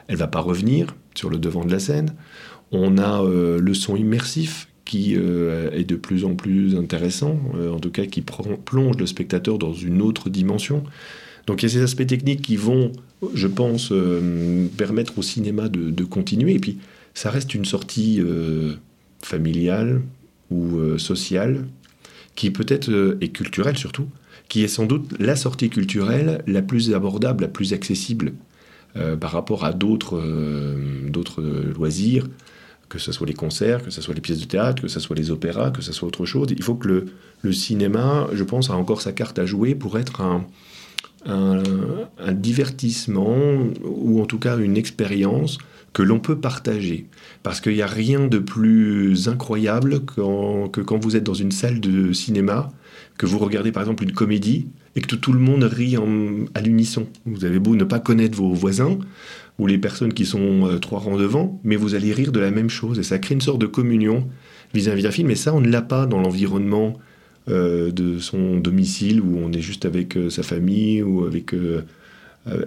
elle 0.08 0.16
va 0.16 0.26
pas 0.26 0.40
revenir 0.40 0.96
sur 1.14 1.28
le 1.28 1.38
devant 1.38 1.66
de 1.66 1.70
la 1.70 1.78
scène. 1.78 2.14
On 2.72 2.96
a 2.96 3.22
le 3.22 3.74
son 3.74 3.94
immersif 3.94 4.68
euh, 5.16 5.70
est 5.72 5.84
de 5.84 5.96
plus 5.96 6.24
en 6.24 6.34
plus 6.34 6.76
intéressant, 6.76 7.38
euh, 7.54 7.70
en 7.70 7.78
tout 7.78 7.90
cas 7.90 8.06
qui 8.06 8.22
plonge 8.22 8.96
le 8.98 9.06
spectateur 9.06 9.58
dans 9.58 9.72
une 9.72 10.02
autre 10.02 10.30
dimension. 10.30 10.84
Donc 11.46 11.62
il 11.62 11.66
y 11.66 11.70
a 11.70 11.72
ces 11.72 11.82
aspects 11.82 12.06
techniques 12.06 12.42
qui 12.42 12.56
vont, 12.56 12.92
je 13.34 13.46
pense, 13.48 13.90
euh, 13.90 14.66
permettre 14.76 15.18
au 15.18 15.22
cinéma 15.22 15.68
de, 15.68 16.04
continuer. 16.04 16.54
Et 16.54 16.58
puis 16.58 16.78
ça 17.14 17.30
reste 17.30 17.54
une 17.54 17.64
sortie 17.64 18.20
familiale 19.22 20.02
ou 20.50 20.98
sociale 20.98 21.66
qui 22.34 22.50
peut-être 22.50 23.18
est 23.20 23.28
culturelle 23.28 23.76
surtout, 23.76 24.06
qui 24.48 24.62
est 24.62 24.68
sans 24.68 24.86
doute 24.86 25.12
la 25.18 25.36
sortie 25.36 25.68
culturelle 25.68 26.42
la 26.46 26.62
plus 26.62 26.94
abordable, 26.94 27.42
la 27.42 27.48
plus 27.48 27.72
accessible 27.72 28.32
par 29.20 29.32
rapport 29.32 29.64
à 29.64 29.72
d'autres 29.72 30.22
loisirs 31.76 32.28
que 32.92 32.98
ce 32.98 33.10
soit 33.10 33.26
les 33.26 33.32
concerts, 33.32 33.82
que 33.82 33.90
ce 33.90 34.02
soit 34.02 34.14
les 34.14 34.20
pièces 34.20 34.40
de 34.40 34.44
théâtre, 34.44 34.82
que 34.82 34.88
ce 34.88 35.00
soit 35.00 35.16
les 35.16 35.30
opéras, 35.30 35.70
que 35.70 35.80
ce 35.80 35.94
soit 35.94 36.06
autre 36.06 36.26
chose. 36.26 36.48
Il 36.50 36.62
faut 36.62 36.74
que 36.74 37.06
le, 37.42 37.52
cinéma, 37.52 38.26
je 38.34 38.44
pense, 38.44 38.68
a 38.68 38.74
encore 38.74 39.00
sa 39.00 39.12
carte 39.12 39.38
à 39.38 39.46
jouer 39.46 39.74
pour 39.74 39.98
être 39.98 40.20
un, 40.20 40.44
divertissement, 42.32 43.34
ou 43.82 44.20
en 44.20 44.26
tout 44.26 44.38
cas 44.38 44.58
une 44.58 44.76
expérience 44.76 45.56
que 45.94 46.02
l'on 46.02 46.20
peut 46.20 46.36
partager. 46.36 47.06
Parce 47.42 47.62
qu'il 47.62 47.72
n'y 47.72 47.80
a 47.80 47.86
rien 47.86 48.26
de 48.26 48.38
plus 48.38 49.26
incroyable 49.26 50.04
que 50.04 50.80
quand 50.82 50.98
vous 50.98 51.16
êtes 51.16 51.24
dans 51.24 51.32
une 51.32 51.52
salle 51.52 51.80
de 51.80 52.12
cinéma, 52.12 52.72
que 53.16 53.24
vous 53.24 53.38
regardez 53.38 53.72
par 53.72 53.82
exemple 53.82 54.04
une 54.04 54.12
comédie 54.12 54.66
et 54.96 55.00
que 55.00 55.16
tout 55.16 55.32
le 55.32 55.38
monde 55.38 55.62
rit 55.62 55.96
à 56.54 56.60
l'unisson. 56.60 57.06
Vous 57.24 57.46
avez 57.46 57.58
beau 57.58 57.74
ne 57.74 57.84
pas 57.84 58.00
connaître 58.00 58.36
vos 58.36 58.52
voisins 58.52 58.98
ou 59.62 59.68
les 59.68 59.78
personnes 59.78 60.12
qui 60.12 60.26
sont 60.26 60.66
euh, 60.66 60.78
trois 60.78 60.98
rangs 60.98 61.16
devant, 61.16 61.60
mais 61.62 61.76
vous 61.76 61.94
allez 61.94 62.12
rire 62.12 62.32
de 62.32 62.40
la 62.40 62.50
même 62.50 62.68
chose 62.68 62.98
et 62.98 63.04
ça 63.04 63.20
crée 63.20 63.36
une 63.36 63.40
sorte 63.40 63.60
de 63.60 63.66
communion 63.66 64.26
vis-à-vis 64.74 65.04
d'un 65.04 65.12
film. 65.12 65.30
Et 65.30 65.36
ça, 65.36 65.54
on 65.54 65.60
ne 65.60 65.68
l'a 65.68 65.82
pas 65.82 66.06
dans 66.06 66.20
l'environnement 66.20 66.98
euh, 67.48 67.92
de 67.92 68.18
son 68.18 68.56
domicile 68.56 69.20
où 69.20 69.38
on 69.38 69.52
est 69.52 69.60
juste 69.60 69.84
avec 69.84 70.16
euh, 70.16 70.30
sa 70.30 70.42
famille 70.42 71.00
ou 71.02 71.24
avec 71.24 71.54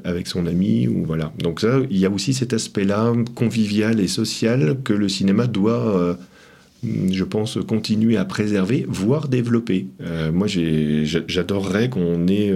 avec 0.06 0.28
son 0.28 0.46
ami 0.46 0.88
ou 0.88 1.04
voilà. 1.04 1.34
Donc 1.38 1.60
ça, 1.60 1.82
il 1.90 1.98
y 1.98 2.06
a 2.06 2.10
aussi 2.10 2.34
cet 2.34 2.54
aspect-là 2.54 3.12
convivial 3.36 4.00
et 4.00 4.08
social 4.08 4.78
que 4.86 4.94
le 4.94 5.10
cinéma 5.10 5.48
doit 5.48 6.18
je 7.12 7.24
pense, 7.26 7.58
continuer 7.68 8.16
à 8.16 8.24
préserver, 8.24 8.86
voire 8.88 9.28
développer. 9.28 9.88
Moi, 10.32 10.48
j'adorerais 10.48 11.90
qu'on 11.90 12.28
ait 12.28 12.54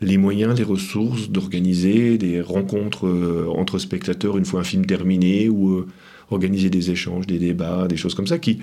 les 0.00 0.16
moyens, 0.16 0.56
les 0.56 0.64
ressources 0.64 1.28
d'organiser 1.28 2.18
des 2.18 2.40
rencontres 2.40 3.06
euh, 3.06 3.46
entre 3.48 3.78
spectateurs 3.78 4.38
une 4.38 4.44
fois 4.44 4.60
un 4.60 4.64
film 4.64 4.86
terminé, 4.86 5.48
ou 5.48 5.84
organiser 6.30 6.70
des 6.70 6.90
échanges, 6.90 7.26
des 7.26 7.38
débats, 7.38 7.88
des 7.88 7.96
choses 7.96 8.14
comme 8.14 8.26
ça, 8.26 8.38
qui, 8.38 8.58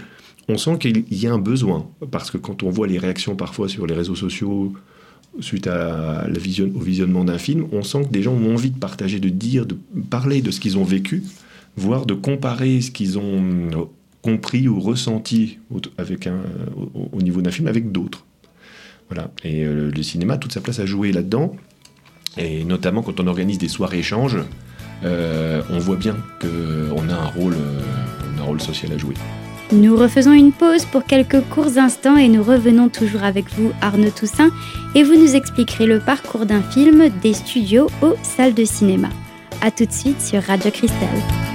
on 0.47 0.57
sent 0.57 0.77
qu'il 0.79 1.05
y 1.11 1.27
a 1.27 1.33
un 1.33 1.39
besoin. 1.39 1.89
Parce 2.11 2.31
que 2.31 2.37
quand 2.37 2.63
on 2.63 2.69
voit 2.69 2.87
les 2.87 2.97
réactions 2.97 3.35
parfois 3.35 3.67
sur 3.67 3.87
les 3.87 3.95
réseaux 3.95 4.15
sociaux 4.15 4.73
suite 5.39 5.67
à 5.67 6.27
la 6.27 6.39
vision, 6.39 6.71
au 6.75 6.79
visionnement 6.79 7.25
d'un 7.25 7.37
film, 7.37 7.67
on 7.71 7.83
sent 7.83 8.05
que 8.05 8.09
des 8.09 8.23
gens 8.23 8.33
ont 8.33 8.53
envie 8.53 8.69
de 8.69 8.79
partager, 8.79 9.19
de 9.19 9.29
dire, 9.29 9.65
de 9.65 9.77
parler 10.09 10.41
de 10.41 10.51
ce 10.51 10.59
qu'ils 10.59 10.77
ont 10.77 10.83
vécu, 10.83 11.23
voire 11.75 12.05
de 12.05 12.13
comparer 12.13 12.81
ce 12.81 12.91
qu'ils 12.91 13.17
ont 13.19 13.89
compris 14.21 14.67
ou 14.67 14.79
ressenti 14.79 15.59
au, 15.71 17.21
niveau 17.21 17.41
d'un 17.41 17.51
film 17.51 17.67
avec 17.67 17.91
d'autres. 17.91 18.25
Voilà. 19.09 19.31
Et 19.43 19.63
euh, 19.63 19.91
le 19.93 20.03
cinéma, 20.03 20.37
toute 20.37 20.51
sa 20.51 20.61
place 20.61 20.79
à 20.79 20.85
jouer 20.85 21.11
là-dedans. 21.11 21.55
Et 22.37 22.63
notamment 22.63 23.01
quand 23.01 23.19
on 23.19 23.27
organise 23.27 23.57
des 23.57 23.67
soirées 23.67 23.99
échanges, 23.99 24.37
euh, 25.03 25.61
on 25.69 25.79
voit 25.79 25.95
bien 25.95 26.15
qu'on 26.41 27.09
a 27.09 27.13
un 27.13 27.27
rôle, 27.27 27.53
euh, 27.53 28.39
un 28.39 28.43
rôle 28.43 28.61
social 28.61 28.91
à 28.91 28.97
jouer. 28.97 29.15
Nous 29.71 29.95
refaisons 29.95 30.31
une 30.31 30.51
pause 30.51 30.85
pour 30.85 31.05
quelques 31.05 31.41
courts 31.49 31.77
instants 31.77 32.17
et 32.17 32.27
nous 32.27 32.43
revenons 32.43 32.89
toujours 32.89 33.23
avec 33.23 33.45
vous, 33.53 33.71
Arnaud 33.81 34.11
Toussaint, 34.11 34.51
et 34.93 35.03
vous 35.03 35.15
nous 35.15 35.35
expliquerez 35.35 35.87
le 35.87 35.99
parcours 35.99 36.45
d'un 36.45 36.61
film 36.61 37.09
des 37.23 37.33
studios 37.33 37.87
aux 38.01 38.15
salles 38.21 38.53
de 38.53 38.65
cinéma. 38.65 39.09
A 39.61 39.71
tout 39.71 39.85
de 39.85 39.91
suite 39.91 40.21
sur 40.21 40.43
Radio 40.43 40.69
Cristal. 40.69 41.54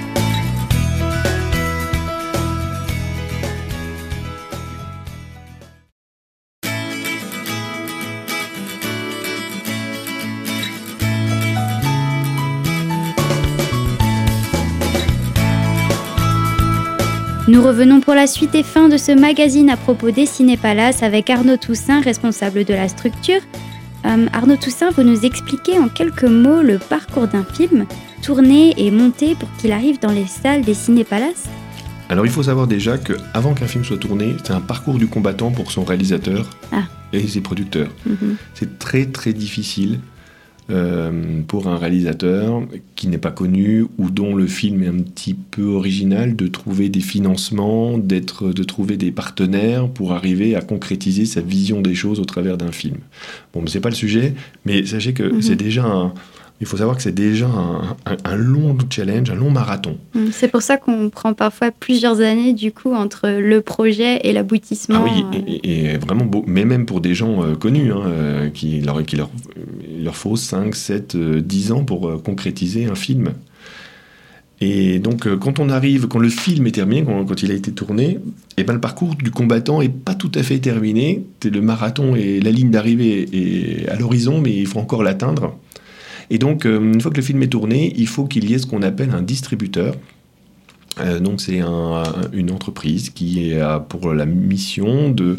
Nous 17.51 17.61
revenons 17.61 17.99
pour 17.99 18.13
la 18.13 18.27
suite 18.27 18.55
et 18.55 18.63
fin 18.63 18.87
de 18.87 18.95
ce 18.95 19.11
magazine 19.11 19.69
à 19.69 19.75
propos 19.75 20.09
des 20.09 20.25
Ciné-Palaces 20.25 21.03
avec 21.03 21.29
Arnaud 21.29 21.57
Toussaint, 21.57 21.99
responsable 21.99 22.63
de 22.63 22.73
la 22.73 22.87
structure. 22.87 23.41
Euh, 24.05 24.27
Arnaud 24.31 24.55
Toussaint, 24.55 24.89
vous 24.91 25.03
nous 25.03 25.25
expliquez 25.25 25.77
en 25.77 25.89
quelques 25.89 26.23
mots 26.23 26.61
le 26.61 26.77
parcours 26.79 27.27
d'un 27.27 27.43
film, 27.43 27.87
tourné 28.21 28.73
et 28.77 28.89
monté 28.89 29.35
pour 29.35 29.49
qu'il 29.57 29.73
arrive 29.73 29.99
dans 29.99 30.13
les 30.13 30.27
salles 30.27 30.61
des 30.61 30.73
Ciné-Palaces 30.73 31.49
Alors 32.07 32.25
il 32.25 32.31
faut 32.31 32.43
savoir 32.43 32.67
déjà 32.67 32.97
qu'avant 32.97 33.53
qu'un 33.53 33.67
film 33.67 33.83
soit 33.83 33.97
tourné, 33.97 34.37
c'est 34.45 34.53
un 34.53 34.61
parcours 34.61 34.97
du 34.97 35.07
combattant 35.07 35.51
pour 35.51 35.73
son 35.73 35.83
réalisateur 35.83 36.49
ah. 36.71 36.83
et 37.11 37.27
ses 37.27 37.41
producteurs. 37.41 37.89
Mhm. 38.05 38.37
C'est 38.53 38.79
très 38.79 39.07
très 39.07 39.33
difficile 39.33 39.99
euh, 40.69 41.41
pour 41.47 41.67
un 41.67 41.77
réalisateur 41.77 42.61
qui 42.95 43.07
n'est 43.07 43.17
pas 43.17 43.31
connu 43.31 43.85
ou 43.97 44.09
dont 44.09 44.35
le 44.35 44.47
film 44.47 44.83
est 44.83 44.87
un 44.87 44.99
petit 44.99 45.33
peu 45.33 45.63
original, 45.63 46.35
de 46.35 46.47
trouver 46.47 46.89
des 46.89 47.01
financements, 47.01 47.97
d'être, 47.97 48.53
de 48.53 48.63
trouver 48.63 48.95
des 48.95 49.11
partenaires 49.11 49.89
pour 49.89 50.13
arriver 50.13 50.55
à 50.55 50.61
concrétiser 50.61 51.25
sa 51.25 51.41
vision 51.41 51.81
des 51.81 51.95
choses 51.95 52.19
au 52.19 52.25
travers 52.25 52.57
d'un 52.57 52.71
film. 52.71 52.97
Bon, 53.53 53.63
c'est 53.67 53.81
pas 53.81 53.89
le 53.89 53.95
sujet, 53.95 54.33
mais 54.65 54.85
sachez 54.85 55.13
que 55.13 55.23
mhm. 55.23 55.41
c'est 55.41 55.55
déjà 55.55 55.85
un, 55.85 56.13
il 56.61 56.67
faut 56.67 56.77
savoir 56.77 56.95
que 56.95 57.01
c'est 57.01 57.11
déjà 57.11 57.49
un, 58.23 58.35
long 58.35 58.77
challenge, 58.87 59.31
un 59.31 59.35
long 59.35 59.49
marathon. 59.49 59.97
Hum, 60.15 60.29
c'est 60.31 60.47
pour 60.47 60.61
ça 60.61 60.77
qu'on 60.77 61.09
prend 61.09 61.33
parfois 61.33 61.71
plusieurs 61.71 62.21
années 62.21 62.53
du 62.53 62.71
coup 62.71 62.93
entre 62.93 63.27
le 63.27 63.61
projet 63.61 64.19
et 64.23 64.31
l'aboutissement. 64.31 65.03
Ah 65.03 65.23
oui, 65.33 65.59
et, 65.63 65.97
vraiment 65.97 66.23
beau, 66.23 66.43
mais 66.45 66.63
même 66.63 66.85
pour 66.85 67.01
des 67.01 67.15
gens 67.15 67.43
euh, 67.43 67.55
connus, 67.55 67.91
hein, 67.91 68.03
euh, 68.05 68.49
qui, 68.51 68.79
leur, 68.79 69.03
qui 69.03 69.15
leur, 69.15 69.31
leur, 70.01 70.15
faut 70.15 70.35
5, 70.35 70.75
7, 70.75 71.17
10 71.17 71.71
ans 71.71 71.83
pour 71.83 72.07
euh, 72.07 72.17
concrétiser 72.17 72.85
un 72.85 72.95
film. 72.95 73.33
Et 74.63 74.99
donc, 74.99 75.27
quand 75.37 75.59
on 75.59 75.69
arrive, 75.69 76.07
quand 76.07 76.19
le 76.19 76.29
film 76.29 76.67
est 76.67 76.71
terminé, 76.71 77.03
quand, 77.03 77.41
il 77.41 77.49
a 77.49 77.55
été 77.55 77.71
tourné, 77.71 78.09
et 78.11 78.19
eh 78.57 78.63
ben, 78.63 78.73
le 78.73 78.79
parcours 78.79 79.15
du 79.15 79.31
combattant 79.31 79.81
est 79.81 79.89
pas 79.89 80.13
tout 80.13 80.31
à 80.35 80.43
fait 80.43 80.59
terminé. 80.59 81.25
Le 81.43 81.61
marathon 81.61 82.15
et 82.15 82.39
la 82.39 82.51
ligne 82.51 82.69
d'arrivée 82.69 83.27
est 83.33 83.89
à 83.89 83.95
l'horizon, 83.95 84.39
mais 84.39 84.55
il 84.55 84.67
faut 84.67 84.77
encore 84.77 85.01
l'atteindre. 85.01 85.57
Et 86.29 86.37
donc, 86.37 86.67
euh, 86.67 86.79
une 86.79 87.01
fois 87.01 87.09
que 87.09 87.17
le 87.17 87.23
film 87.23 87.41
est 87.41 87.47
tourné, 87.47 87.91
il 87.97 88.07
faut 88.07 88.25
qu'il 88.25 88.49
y 88.49 88.53
ait 88.53 88.59
ce 88.59 88.67
qu'on 88.67 88.83
appelle 88.83 89.09
un 89.09 89.23
distributeur. 89.23 89.95
Euh, 90.99 91.19
donc, 91.19 91.41
c'est 91.41 91.61
une 92.33 92.51
entreprise 92.51 93.09
qui 93.09 93.55
a 93.55 93.79
pour 93.79 94.13
la 94.13 94.27
mission 94.27 95.09
de 95.09 95.37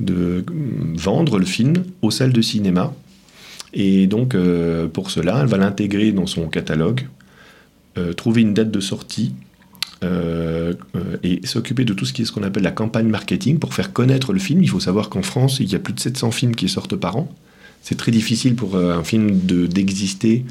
vendre 0.00 1.38
le 1.38 1.44
film 1.44 1.74
aux 2.02 2.10
salles 2.10 2.32
de 2.32 2.42
cinéma. 2.42 2.94
Et 3.74 4.06
donc, 4.06 4.34
euh, 4.34 4.86
pour 4.86 5.10
cela, 5.10 5.40
elle 5.42 5.48
va 5.48 5.58
l'intégrer 5.58 6.12
dans 6.12 6.26
son 6.26 6.48
catalogue, 6.48 7.06
trouver 8.16 8.42
une 8.42 8.54
date 8.54 8.72
de 8.72 8.80
sortie 8.80 9.34
et 10.02 11.46
s'occuper 11.46 11.84
de 11.84 11.94
tout 11.94 12.04
ce 12.04 12.12
qui 12.12 12.26
ce 12.26 12.32
qu'on 12.32 12.42
appelle 12.42 12.64
la 12.64 12.72
campagne 12.72 13.06
marketing 13.06 13.60
pour 13.60 13.72
faire 13.72 13.92
connaître 13.92 14.32
le 14.32 14.40
film. 14.40 14.62
Il 14.64 14.68
faut 14.68 14.80
savoir 14.80 15.08
qu'en 15.10 15.22
France, 15.22 15.60
il 15.60 15.70
y 15.70 15.76
a 15.76 15.78
plus 15.78 15.94
de 15.94 16.00
700 16.00 16.32
films 16.32 16.56
qui 16.56 16.68
sortent 16.68 16.96
par 16.96 17.16
an 17.16 17.32
c'est 17.84 17.96
très 17.96 18.10
difficile 18.10 18.56
pour 18.56 18.76
euh, 18.76 18.96
un 18.96 19.04
film 19.04 19.38
d'exister 19.38 20.44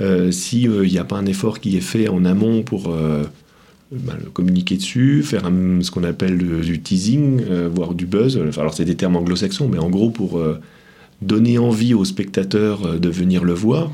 euh, 0.00 0.30
s'il 0.30 0.70
n'y 0.82 0.98
a 0.98 1.04
pas 1.04 1.16
un 1.16 1.26
effort 1.26 1.58
qui 1.58 1.76
est 1.76 1.80
fait 1.80 2.08
en 2.08 2.24
amont 2.24 2.62
pour 2.62 2.92
euh, 2.92 3.24
bah, 3.90 4.16
communiquer 4.32 4.76
dessus, 4.76 5.24
faire 5.24 5.50
ce 5.82 5.90
qu'on 5.90 6.04
appelle 6.04 6.38
du 6.62 6.80
teasing, 6.80 7.42
voire 7.74 7.94
du 7.94 8.06
buzz. 8.06 8.40
alors 8.56 8.72
c'est 8.72 8.86
des 8.86 8.94
termes 8.94 9.16
anglo-saxons, 9.16 9.68
mais 9.68 9.78
en 9.78 9.90
gros 9.90 10.08
pour 10.08 10.42
donner 11.22 11.58
envie 11.58 11.94
aux 11.94 12.04
spectateurs 12.04 12.98
de 13.00 13.08
venir 13.08 13.44
le 13.44 13.54
voir. 13.54 13.90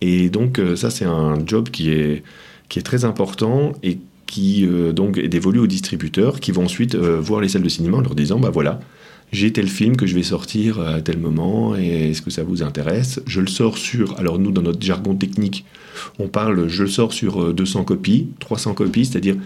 Et 0.00 0.30
donc 0.30 0.60
ça 0.74 0.90
c'est 0.90 1.04
un 1.04 1.38
job 1.46 1.68
qui 1.70 1.90
est, 1.90 2.22
qui 2.68 2.78
est 2.78 2.82
très 2.82 3.04
important 3.04 3.72
et 3.82 3.98
qui 4.26 4.66
donc 4.94 5.18
est 5.18 5.28
dévolu 5.28 5.60
aux 5.60 5.66
distributeurs 5.66 6.40
qui 6.40 6.50
vont 6.50 6.64
ensuite 6.64 6.96
voir 6.96 7.40
les 7.40 7.48
salles 7.48 7.62
de 7.62 7.68
cinéma 7.68 7.98
en 7.98 8.00
leur 8.00 8.14
disant 8.14 8.40
bah 8.40 8.50
voilà, 8.50 8.80
j'ai 9.32 9.50
tel 9.50 9.66
film 9.66 9.96
que 9.96 10.06
je 10.06 10.14
vais 10.14 10.22
sortir 10.22 10.78
à 10.80 11.00
tel 11.00 11.18
moment 11.18 11.74
et 11.74 12.10
est-ce 12.10 12.20
que 12.20 12.30
ça 12.30 12.44
vous 12.44 12.62
intéresse? 12.62 13.20
Je 13.26 13.40
le 13.40 13.46
sors 13.46 13.78
sur, 13.78 14.18
alors 14.18 14.38
nous 14.38 14.52
dans 14.52 14.60
notre 14.60 14.82
jargon 14.82 15.14
technique, 15.14 15.64
on 16.18 16.28
parle, 16.28 16.68
je 16.68 16.82
le 16.82 16.88
sors 16.88 17.14
sur 17.14 17.54
200 17.54 17.80
euh, 17.80 17.84
copies, 17.84 18.28
300 18.40 18.74
copies, 18.74 19.06
c'est-à-dire 19.06 19.36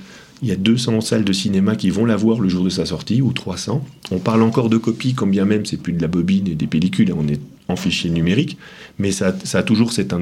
il 0.42 0.48
y 0.48 0.52
a 0.52 0.56
200 0.56 1.00
salles 1.00 1.24
de 1.24 1.32
cinéma 1.32 1.76
qui 1.76 1.90
vont 1.90 2.04
la 2.04 2.16
voir 2.16 2.40
le 2.40 2.48
jour 2.48 2.64
de 2.64 2.70
sa 2.70 2.86
sortie, 2.86 3.22
ou 3.22 3.32
300. 3.32 3.84
On 4.10 4.18
parle 4.18 4.42
encore 4.42 4.68
de 4.68 4.76
copies, 4.76 5.14
quand 5.14 5.26
bien 5.26 5.44
même 5.44 5.64
c'est 5.64 5.78
plus 5.78 5.92
de 5.92 6.02
la 6.02 6.08
bobine 6.08 6.46
et 6.48 6.54
des 6.54 6.66
pellicules, 6.66 7.12
on 7.16 7.26
est 7.28 7.40
en 7.68 7.76
fichier 7.76 8.10
numérique, 8.10 8.58
mais 8.98 9.10
ça, 9.10 9.34
a 9.54 9.62
toujours 9.62 9.92
cette, 9.92 10.12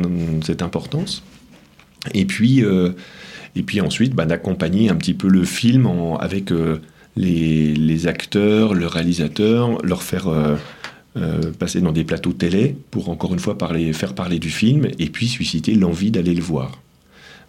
importance. 0.63 1.23
Et 2.15 2.25
puis, 2.25 2.65
euh, 2.65 2.91
ensuite, 3.83 4.15
bah, 4.15 4.25
d'accompagner 4.25 4.89
un 4.89 4.97
petit 4.97 5.15
peu 5.15 5.29
le 5.29 5.45
film 5.45 5.89
avec... 6.21 6.53
Euh, 6.53 6.81
les, 7.17 8.07
acteurs, 8.07 8.75
le 8.75 8.87
réalisateur, 8.87 9.81
leur 9.85 10.03
faire 10.03 10.29
euh, 10.29 11.53
passer 11.59 11.81
dans 11.81 11.93
des 11.93 12.05
plateaux 12.05 12.33
télé 12.33 12.77
pour 12.91 13.09
encore 13.09 13.33
une 13.33 13.39
fois 13.39 13.57
faire 13.93 14.15
parler 14.15 14.39
du 14.39 14.51
film 14.51 14.89
et 14.99 15.07
puis 15.07 15.29
susciter 15.29 15.75
l'envie 15.75 16.11
d'aller 16.11 16.35
le 16.35 16.43
voir. 16.43 16.83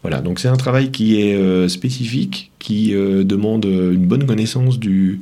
Voilà, 0.06 0.22
donc 0.22 0.40
c'est 0.40 0.48
un 0.48 0.56
travail 0.56 0.92
qui 0.92 1.20
est 1.20 1.36
euh, 1.36 1.68
spécifique, 1.68 2.52
qui 2.60 2.94
demande 2.94 3.66
une 3.66 4.06
bonne 4.06 4.26
connaissance 4.26 4.80
du, 4.80 5.20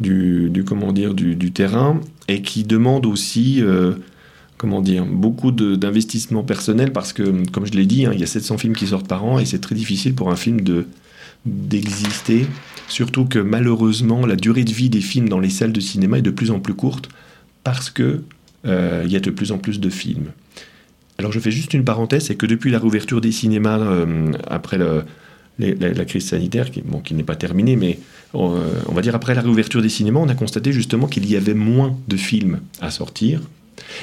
du, 0.00 0.64
comment 0.66 0.92
dire, 0.92 1.14
du, 1.14 1.52
terrain 1.52 2.00
et 2.28 2.42
qui 2.42 2.64
demande 2.64 3.06
aussi 3.06 3.62
comment 4.58 4.80
dire, 4.80 5.04
beaucoup 5.04 5.50
d'investissement 5.50 6.42
personnel 6.42 6.92
parce 6.92 7.12
que, 7.12 7.22
comme 7.50 7.66
je 7.66 7.72
l'ai 7.72 7.86
dit, 7.86 8.06
hein, 8.06 8.12
il 8.12 8.20
y 8.20 8.22
a 8.22 8.26
700 8.26 8.58
films 8.58 8.74
qui 8.74 8.86
sortent 8.86 9.08
par 9.08 9.24
an 9.24 9.38
et 9.38 9.46
c'est 9.46 9.60
très 9.60 9.74
difficile 9.74 10.14
pour 10.14 10.30
un 10.30 10.36
film 10.36 10.60
d'exister 11.46 12.46
Surtout 12.88 13.24
que 13.24 13.38
malheureusement, 13.38 14.26
la 14.26 14.36
durée 14.36 14.64
de 14.64 14.72
vie 14.72 14.90
des 14.90 15.00
films 15.00 15.28
dans 15.28 15.40
les 15.40 15.50
salles 15.50 15.72
de 15.72 15.80
cinéma 15.80 16.18
est 16.18 16.22
de 16.22 16.30
plus 16.30 16.50
en 16.50 16.60
plus 16.60 16.74
courte 16.74 17.08
parce 17.62 17.90
que 17.90 18.22
euh, 18.66 19.02
il 19.04 19.12
y 19.12 19.16
a 19.16 19.20
de 19.20 19.30
plus 19.30 19.52
en 19.52 19.58
plus 19.58 19.80
de 19.80 19.90
films. 19.90 20.30
Alors 21.18 21.32
je 21.32 21.40
fais 21.40 21.50
juste 21.50 21.74
une 21.74 21.84
parenthèse, 21.84 22.26
c'est 22.26 22.34
que 22.34 22.46
depuis 22.46 22.70
la 22.70 22.78
réouverture 22.78 23.20
des 23.20 23.32
cinémas 23.32 23.78
euh, 23.78 24.32
après 24.48 24.78
la, 24.78 26.04
crise 26.04 26.26
sanitaire, 26.26 26.70
qui, 26.70 26.82
bon, 26.82 26.98
qui 26.98 27.14
n'est 27.14 27.22
pas 27.22 27.36
terminée, 27.36 27.76
mais 27.76 27.98
on 28.32 28.92
va 28.92 29.00
dire 29.00 29.14
après 29.14 29.34
la 29.34 29.40
réouverture 29.40 29.80
des 29.80 29.88
cinémas, 29.88 30.20
on 30.20 30.28
a 30.28 30.34
constaté 30.34 30.72
justement 30.72 31.06
qu'il 31.06 31.30
y 31.30 31.36
avait 31.36 31.54
moins 31.54 31.96
de 32.08 32.16
films 32.16 32.60
à 32.80 32.90
sortir. 32.90 33.40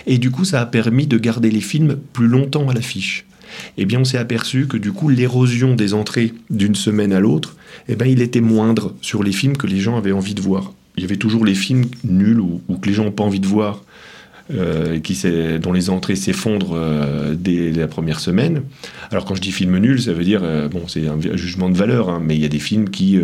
Et 0.08 0.18
du 0.18 0.32
coup, 0.32 0.46
ça 0.46 0.62
a 0.62 0.66
permis 0.66 1.08
de 1.08 1.18
garder 1.18 1.52
les 1.52 1.62
films 1.62 1.98
plus 2.14 2.28
longtemps 2.28 2.70
à 2.70 2.74
l'affiche. 2.74 3.26
Eh 3.78 3.86
bien, 3.86 4.00
on 4.00 4.06
s'est 4.06 4.18
aperçu 4.18 4.68
que 4.68 4.78
du 4.78 4.92
coup, 4.92 5.10
l'érosion 5.10 5.76
des 5.76 5.94
entrées 5.94 6.34
d'une 6.50 6.76
semaine 6.76 7.14
à 7.14 7.20
l'autre, 7.20 7.56
eh 7.88 7.96
bien, 7.96 8.08
il 8.08 8.22
était 8.22 8.42
moindre 8.42 8.94
sur 9.02 9.24
les 9.24 9.32
films 9.32 9.58
que 9.58 9.68
les 9.68 9.80
gens 9.80 9.98
avaient 9.98 10.12
envie 10.12 10.36
de 10.36 10.42
voir. 10.42 10.74
Il 10.98 11.04
y 11.04 11.06
avait 11.06 11.18
toujours 11.18 11.46
les 11.46 11.56
films 11.56 11.86
nuls 12.04 12.40
ou, 12.40 12.62
que 12.82 12.88
les 12.88 12.94
gens 12.94 13.06
n'ont 13.06 13.12
pas 13.12 13.24
envie 13.24 13.40
de 13.40 13.48
voir, 13.48 13.84
euh, 14.54 15.60
dont 15.60 15.74
les 15.74 15.90
entrées 15.90 16.16
s'effondrent 16.16 16.76
euh, 16.76 17.36
dès 17.38 17.72
la 17.72 17.88
première 17.88 18.20
semaine. 18.20 18.64
Alors 19.12 19.26
quand 19.26 19.36
je 19.36 19.42
dis 19.42 19.52
film 19.52 19.78
nul, 19.78 20.02
ça 20.02 20.14
veut 20.14 20.24
dire, 20.24 20.42
euh, 20.44 20.68
bon, 20.68 20.88
c'est 20.88 21.08
un 21.08 21.20
jugement 21.36 21.70
de 21.70 21.78
valeur, 21.78 22.10
hein, 22.10 22.22
mais 22.24 22.36
il 22.36 22.42
y 22.42 22.46
a 22.46 22.50
des 22.50 22.60
films 22.60 22.90
qui, 22.90 23.20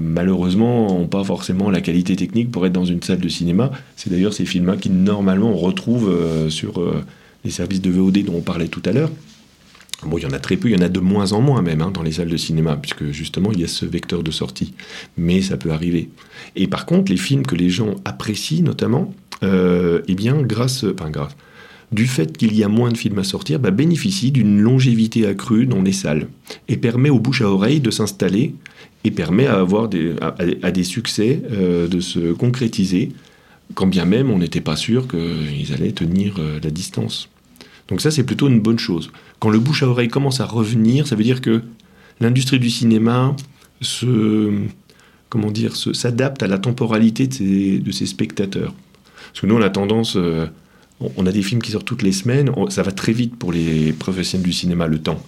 malheureusement, 0.00 0.86
n'ont 0.88 1.08
pas 1.08 1.24
forcément 1.24 1.70
la 1.70 1.80
qualité 1.80 2.16
technique 2.16 2.50
pour 2.50 2.66
être 2.66 2.72
dans 2.72 2.84
une 2.84 3.02
salle 3.02 3.20
de 3.20 3.28
cinéma. 3.28 3.70
C'est 3.96 4.10
d'ailleurs 4.10 4.32
ces 4.32 4.44
films-là 4.44 4.76
qui, 4.76 4.90
normalement, 4.90 5.50
on 5.50 5.56
retrouve 5.56 6.14
sur 6.48 6.82
les 7.44 7.50
services 7.50 7.80
de 7.80 7.90
VOD 7.90 8.24
dont 8.24 8.36
on 8.36 8.40
parlait 8.42 8.68
tout 8.68 8.82
à 8.84 8.92
l'heure. 8.92 9.10
Bon, 10.04 10.18
il 10.18 10.24
y 10.24 10.26
en 10.26 10.32
a 10.32 10.38
très 10.38 10.56
peu, 10.56 10.68
il 10.68 10.76
y 10.76 10.76
en 10.76 10.84
a 10.84 10.90
de 10.90 11.00
moins 11.00 11.32
en 11.32 11.40
moins 11.40 11.62
même 11.62 11.80
hein, 11.80 11.90
dans 11.90 12.02
les 12.02 12.12
salles 12.12 12.28
de 12.28 12.36
cinéma, 12.36 12.76
puisque 12.76 13.10
justement 13.12 13.50
il 13.52 13.60
y 13.60 13.64
a 13.64 13.68
ce 13.68 13.86
vecteur 13.86 14.22
de 14.22 14.30
sortie. 14.30 14.74
Mais 15.16 15.40
ça 15.40 15.56
peut 15.56 15.70
arriver. 15.70 16.10
Et 16.54 16.66
par 16.66 16.84
contre, 16.84 17.10
les 17.10 17.16
films 17.16 17.46
que 17.46 17.56
les 17.56 17.70
gens 17.70 17.94
apprécient 18.04 18.62
notamment, 18.62 19.14
eh 19.42 20.14
bien, 20.14 20.42
grâce, 20.42 20.84
du 21.92 22.06
fait 22.06 22.36
qu'il 22.36 22.54
y 22.56 22.64
a 22.64 22.68
moins 22.68 22.90
de 22.90 22.96
films 22.96 23.18
à 23.18 23.24
sortir, 23.24 23.60
bah, 23.60 23.70
bénéficient 23.70 24.32
d'une 24.32 24.60
longévité 24.60 25.26
accrue 25.26 25.66
dans 25.66 25.82
les 25.82 25.92
salles 25.92 26.28
et 26.68 26.76
permet 26.76 27.10
aux 27.10 27.20
bouches 27.20 27.42
à 27.42 27.50
oreille 27.50 27.80
de 27.80 27.90
s'installer 27.90 28.54
et 29.04 29.10
permet 29.10 29.46
à 29.46 29.60
avoir 29.60 29.88
des, 29.88 30.14
à, 30.20 30.70
des 30.72 30.84
succès 30.84 31.40
euh, 31.52 31.86
de 31.86 32.00
se 32.00 32.32
concrétiser, 32.32 33.12
quand 33.74 33.86
bien 33.86 34.04
même 34.04 34.30
on 34.30 34.38
n'était 34.38 34.60
pas 34.60 34.76
sûr 34.76 35.06
qu'ils 35.06 35.72
allaient 35.72 35.92
tenir 35.92 36.36
euh, 36.38 36.58
la 36.62 36.70
distance. 36.70 37.28
Donc 37.88 38.00
ça, 38.00 38.10
c'est 38.10 38.24
plutôt 38.24 38.48
une 38.48 38.60
bonne 38.60 38.80
chose. 38.80 39.12
Quand 39.38 39.48
le 39.48 39.60
bouche 39.60 39.84
à 39.84 39.88
oreille 39.88 40.08
commence 40.08 40.40
à 40.40 40.44
revenir, 40.44 41.06
ça 41.06 41.14
veut 41.14 41.22
dire 41.22 41.40
que 41.40 41.62
l'industrie 42.20 42.58
du 42.58 42.70
cinéma 42.70 43.36
se, 43.80 44.50
comment 45.28 45.52
dire, 45.52 45.76
s'adapte 45.76 46.42
à 46.42 46.48
la 46.48 46.58
temporalité 46.58 47.28
de 47.28 47.92
ses, 47.92 48.06
spectateurs. 48.06 48.74
Parce 49.32 49.40
que 49.40 49.46
nous, 49.46 49.56
on 49.56 49.62
a 49.62 49.70
tendance, 49.70 50.16
euh, 50.16 50.46
on 51.00 51.26
a 51.26 51.32
des 51.32 51.42
films 51.42 51.62
qui 51.62 51.72
sortent 51.72 51.86
toutes 51.86 52.02
les 52.02 52.12
semaines, 52.12 52.50
ça 52.68 52.82
va 52.82 52.92
très 52.92 53.12
vite 53.12 53.36
pour 53.36 53.52
les 53.52 53.92
professionnels 53.92 54.46
du 54.46 54.52
cinéma, 54.52 54.86
le 54.86 54.98
temps. 54.98 55.22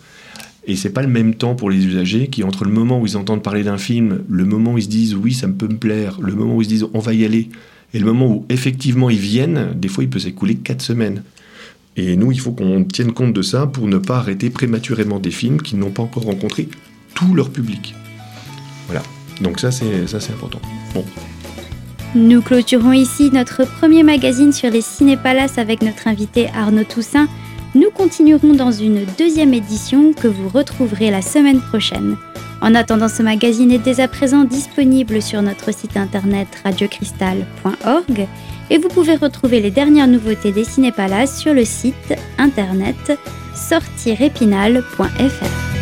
Et 0.67 0.77
c'est 0.77 0.91
pas 0.91 1.03
le 1.03 1.09
même 1.09 1.35
temps 1.35 1.55
pour 1.55 1.71
les 1.71 1.87
usagers 1.87 2.29
qui, 2.29 2.45
entre 2.45 2.65
le 2.65 2.71
moment 2.71 3.01
où 3.01 3.07
ils 3.07 3.17
entendent 3.17 3.43
parler 3.43 3.65
d'un 3.65 3.79
film, 3.79 4.23
le 4.29 4.45
moment 4.45 4.75
où 4.75 4.79
ils 4.79 4.85
se 4.85 4.89
disent 4.89 5.15
oui, 5.15 5.33
ça 5.33 5.47
me 5.47 5.55
peut 5.55 5.69
me 5.69 5.79
plaire, 5.79 6.19
le 6.21 6.35
moment 6.35 6.57
où 6.57 6.61
ils 6.61 6.67
se 6.67 6.71
disent 6.71 6.87
on 6.93 6.99
va 6.99 7.15
y 7.15 7.25
aller, 7.25 7.49
et 7.95 7.99
le 7.99 8.05
moment 8.05 8.27
où 8.29 8.47
effectivement 8.51 9.09
ils 9.09 9.19
viennent, 9.19 9.73
des 9.75 9.89
fois 9.89 10.05
il 10.05 10.11
peut 10.11 10.19
s'écouler 10.19 10.57
quatre 10.57 10.83
semaines. 10.83 11.23
Et 11.97 12.17
nous, 12.17 12.31
il 12.31 12.39
faut 12.39 12.53
qu'on 12.53 12.85
tienne 12.85 13.13
compte 13.13 13.33
de 13.33 13.43
ça 13.43 13.67
pour 13.67 13.89
ne 13.89 13.99
pas 13.99 14.19
arrêter 14.19 14.51
prématurément 14.51 15.19
des 15.19 15.33
films 15.33 15.61
qui 15.61 15.75
n'ont 15.75 15.91
pas 15.91 16.03
encore 16.03 16.25
rencontré 16.25 16.69
tout 17.15 17.35
leur 17.35 17.51
public. 17.51 17.95
Voilà. 18.87 19.03
Donc 19.41 19.59
ça, 19.59 19.73
c'est 19.73 20.07
ça, 20.07 20.21
c'est 20.21 20.33
important. 20.33 20.61
Bon. 20.95 21.05
Nous 22.15 22.41
clôturons 22.41 22.93
ici 22.93 23.29
notre 23.33 23.67
premier 23.67 24.03
magazine 24.03 24.53
sur 24.53 24.71
les 24.71 24.81
cinépalaces 24.81 25.59
avec 25.59 25.83
notre 25.83 26.09
invité 26.09 26.49
Arnaud 26.55 26.85
Toussaint. 26.85 27.29
Nous 27.75 27.91
continuerons 27.91 28.55
dans 28.55 28.73
une 28.73 29.05
deuxième 29.19 29.53
édition 29.53 30.15
que 30.15 30.27
vous 30.27 30.49
retrouverez 30.49 31.11
la 31.11 31.21
semaine 31.21 31.61
prochaine. 31.61 32.17
En 32.63 32.75
attendant, 32.75 33.09
ce 33.09 33.23
magazine 33.23 33.71
est 33.71 33.79
dès 33.79 34.01
à 34.01 34.09
présent 34.09 34.45
disponible 34.45 35.21
sur 35.21 35.43
notre 35.43 35.73
site 35.73 35.99
internet 35.99 36.49
radiocristal.org 36.65 38.27
et 38.71 38.79
vous 38.79 38.89
pouvez 38.89 39.17
retrouver 39.17 39.61
les 39.61 39.71
dernières 39.71 40.09
nouveautés 40.09 40.51
des 40.51 40.65
Cinépalaces 40.65 41.39
sur 41.39 41.53
le 41.53 41.67
site 41.67 42.15
internet 42.39 43.19
sortirépinal.fr. 43.55 45.78